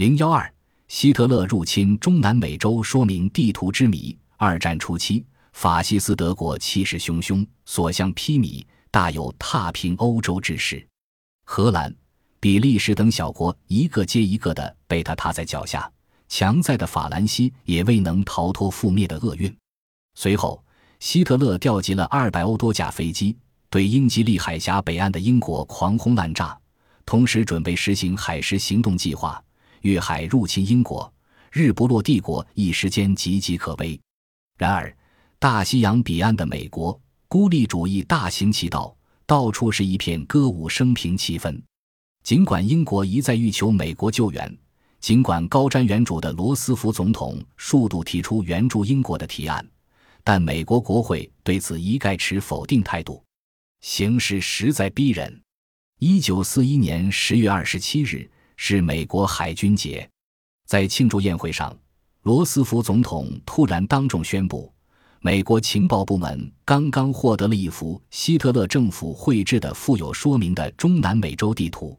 [0.00, 0.50] 零幺二，
[0.88, 4.16] 希特勒入侵中南美洲，说明地图之谜。
[4.38, 10.82] 二战初期，法西斯德国气势汹汹，所向披靡，大有踏平欧洲之势。
[11.44, 11.94] 荷兰、
[12.40, 15.92] 比利时等小国一个接一个的被他踏在脚下，
[16.30, 19.54] 强在的法兰西也未能逃脱覆灭的厄运。
[20.14, 20.64] 随后，
[20.98, 23.36] 希特勒调集了二百欧多架飞机，
[23.68, 26.58] 对英吉利海峡北岸的英国狂轰滥炸，
[27.04, 29.44] 同时准备实行海狮行动计划。
[29.82, 31.12] 越海入侵英国，
[31.52, 33.98] 日不落帝国一时间岌岌可危。
[34.58, 34.94] 然而，
[35.38, 41.60] 大西洋彼岸的美国孤立主义大行其道，到处是一片歌舞升平气氛。
[42.22, 44.58] 尽管英国一再欲求美国救援，
[45.00, 49.66] 尽管高瞻远瞩的罗斯福总统数度提出援助英国的提案，
[50.22, 53.24] 但美国国会对此一概持否定态度。
[53.80, 55.40] 形势实在逼人。
[56.00, 58.30] 一九四一年十月二十七日。
[58.62, 60.06] 是美国海军节，
[60.66, 61.74] 在庆祝宴会上，
[62.24, 64.70] 罗斯福总统突然当众宣布，
[65.20, 71.98] 美国情报部门刚刚获得了一幅希特勒政府绘制的附有说明的中南美洲地图。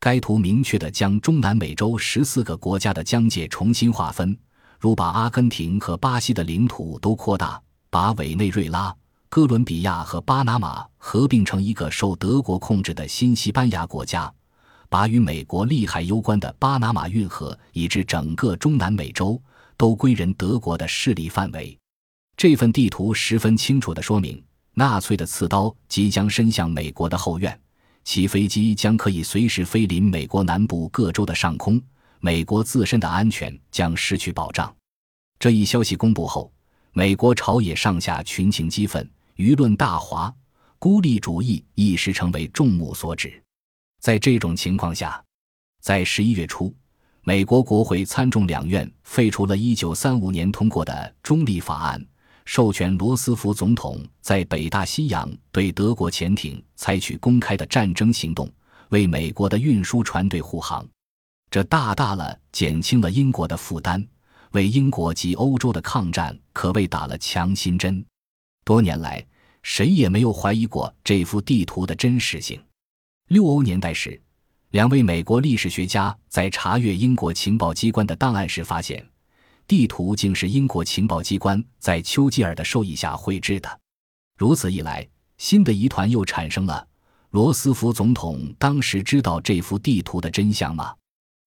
[0.00, 4.36] 该图明确地将中南美洲十四个国家的疆界重新划分，
[4.80, 8.92] 如把阿根廷和巴西的领土都扩大，把委内瑞拉、
[9.28, 14.30] 哥伦比亚和巴拿马合并成一个受德国控制的新西班牙国家。
[14.92, 19.42] 把与美国利害攸关的巴拿马运河以至整个中南美洲
[19.74, 21.74] 都归人德国的势力范围。
[22.36, 27.58] 这份地图十分清楚地说明，纳粹的刺刀即将伸向美国的后院，
[28.04, 31.80] 其飞机将可以随时飞临美国南部各州的上空，
[32.20, 34.70] 美国自身的安全将失去保障。
[35.38, 36.52] 这一消息公布后，
[36.92, 40.30] 美国朝野上下群情激愤，舆论大哗，
[40.78, 43.42] 孤立主义一时成为众目所指。
[44.02, 45.22] 在这种情况下，
[45.80, 46.74] 在十一月初，
[47.22, 52.04] 美国国会参众两院废除了一九三五年通过的中立法案，
[52.44, 58.50] 授权罗斯福总统在北大西洋对德国潜艇采取公开的战争行动，
[58.88, 60.84] 为美国的运输船队护航。
[61.48, 64.04] 这大大了减轻了英国的负担，
[64.50, 68.04] 为英国及欧洲的抗战可谓打了强心针。
[68.64, 69.24] 多年来，
[69.62, 72.60] 谁也没有怀疑过这幅地图的真实性。
[73.32, 74.20] 六欧年代时，
[74.72, 79.02] 两位美国历史学家在查阅英国情报机关的档案时发现，
[79.66, 83.80] 地图竟是英国情报机关在丘吉尔的授意下绘制的。
[84.36, 86.86] 如此一来，新的疑团又产生了：
[87.30, 90.94] 罗斯福总统当时知道这幅地图的真相吗？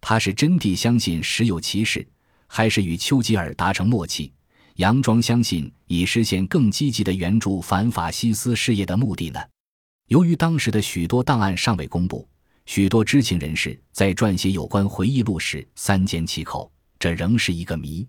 [0.00, 2.08] 他是真地相信实有其事，
[2.46, 4.32] 还是与丘吉尔达成默契，
[4.76, 9.38] 佯装相信以实现更积极的援助反法西斯事业的目的呢？
[10.08, 12.28] 由于当时的许多档案尚未公布，
[12.64, 18.06] 许多知情人士在撰写有关回忆录时三缄其口，这仍是一个谜。